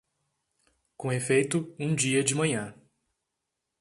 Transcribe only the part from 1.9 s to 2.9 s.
dia de manhã